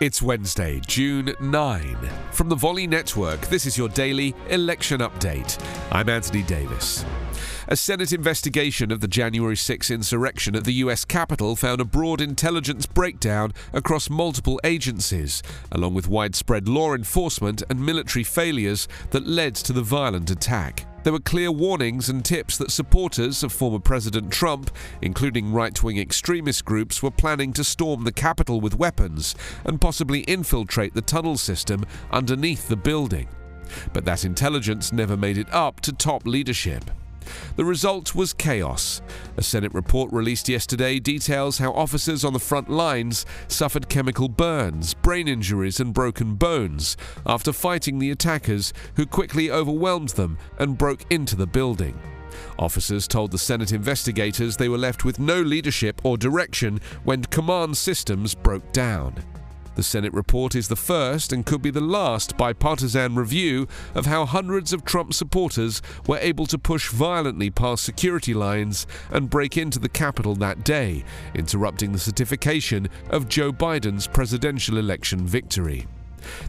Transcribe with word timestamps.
It's 0.00 0.22
Wednesday, 0.22 0.80
June 0.86 1.34
9. 1.40 1.96
From 2.32 2.48
the 2.48 2.54
Volley 2.54 2.86
Network, 2.86 3.38
this 3.48 3.66
is 3.66 3.76
your 3.76 3.90
daily 3.90 4.34
election 4.48 5.00
update. 5.00 5.62
I'm 5.92 6.08
Anthony 6.08 6.42
Davis. 6.42 7.04
A 7.68 7.76
Senate 7.76 8.10
investigation 8.10 8.90
of 8.90 9.00
the 9.00 9.06
January 9.06 9.58
6 9.58 9.90
insurrection 9.90 10.56
at 10.56 10.64
the 10.64 10.72
US 10.84 11.04
Capitol 11.04 11.54
found 11.54 11.82
a 11.82 11.84
broad 11.84 12.22
intelligence 12.22 12.86
breakdown 12.86 13.52
across 13.74 14.08
multiple 14.08 14.58
agencies, 14.64 15.42
along 15.70 15.92
with 15.92 16.08
widespread 16.08 16.66
law 16.66 16.94
enforcement 16.94 17.62
and 17.68 17.84
military 17.84 18.24
failures 18.24 18.88
that 19.10 19.26
led 19.26 19.54
to 19.54 19.74
the 19.74 19.82
violent 19.82 20.30
attack. 20.30 20.89
There 21.02 21.14
were 21.14 21.20
clear 21.20 21.50
warnings 21.50 22.10
and 22.10 22.22
tips 22.22 22.58
that 22.58 22.70
supporters 22.70 23.42
of 23.42 23.52
former 23.52 23.78
President 23.78 24.30
Trump, 24.30 24.70
including 25.00 25.50
right 25.50 25.82
wing 25.82 25.98
extremist 25.98 26.66
groups, 26.66 27.02
were 27.02 27.10
planning 27.10 27.54
to 27.54 27.64
storm 27.64 28.04
the 28.04 28.12
Capitol 28.12 28.60
with 28.60 28.78
weapons 28.78 29.34
and 29.64 29.80
possibly 29.80 30.20
infiltrate 30.20 30.92
the 30.92 31.00
tunnel 31.00 31.38
system 31.38 31.86
underneath 32.10 32.68
the 32.68 32.76
building. 32.76 33.28
But 33.94 34.04
that 34.04 34.26
intelligence 34.26 34.92
never 34.92 35.16
made 35.16 35.38
it 35.38 35.50
up 35.52 35.80
to 35.80 35.92
top 35.92 36.26
leadership. 36.26 36.90
The 37.56 37.64
result 37.64 38.14
was 38.14 38.32
chaos. 38.32 39.02
A 39.36 39.42
Senate 39.42 39.74
report 39.74 40.12
released 40.12 40.48
yesterday 40.48 40.98
details 40.98 41.58
how 41.58 41.72
officers 41.72 42.24
on 42.24 42.32
the 42.32 42.38
front 42.38 42.68
lines 42.68 43.26
suffered 43.48 43.88
chemical 43.88 44.28
burns, 44.28 44.94
brain 44.94 45.28
injuries, 45.28 45.80
and 45.80 45.94
broken 45.94 46.34
bones 46.34 46.96
after 47.26 47.52
fighting 47.52 47.98
the 47.98 48.10
attackers 48.10 48.72
who 48.96 49.06
quickly 49.06 49.50
overwhelmed 49.50 50.10
them 50.10 50.38
and 50.58 50.78
broke 50.78 51.04
into 51.10 51.36
the 51.36 51.46
building. 51.46 51.98
Officers 52.58 53.08
told 53.08 53.30
the 53.30 53.38
Senate 53.38 53.72
investigators 53.72 54.56
they 54.56 54.68
were 54.68 54.78
left 54.78 55.04
with 55.04 55.18
no 55.18 55.40
leadership 55.40 56.00
or 56.04 56.16
direction 56.16 56.80
when 57.04 57.24
command 57.24 57.76
systems 57.76 58.34
broke 58.34 58.72
down. 58.72 59.14
The 59.76 59.82
Senate 59.84 60.12
report 60.12 60.54
is 60.54 60.68
the 60.68 60.76
first 60.76 61.32
and 61.32 61.46
could 61.46 61.62
be 61.62 61.70
the 61.70 61.80
last 61.80 62.36
bipartisan 62.36 63.14
review 63.14 63.68
of 63.94 64.06
how 64.06 64.26
hundreds 64.26 64.72
of 64.72 64.84
Trump 64.84 65.14
supporters 65.14 65.80
were 66.06 66.18
able 66.18 66.46
to 66.46 66.58
push 66.58 66.90
violently 66.90 67.50
past 67.50 67.84
security 67.84 68.34
lines 68.34 68.86
and 69.10 69.30
break 69.30 69.56
into 69.56 69.78
the 69.78 69.88
Capitol 69.88 70.34
that 70.36 70.64
day, 70.64 71.04
interrupting 71.34 71.92
the 71.92 71.98
certification 71.98 72.88
of 73.10 73.28
Joe 73.28 73.52
Biden's 73.52 74.06
presidential 74.06 74.76
election 74.76 75.26
victory. 75.26 75.86